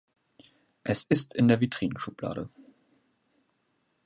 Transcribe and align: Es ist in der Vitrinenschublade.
Es 0.83 1.03
ist 1.03 1.35
in 1.35 1.47
der 1.47 1.61
Vitrinenschublade. 1.61 2.49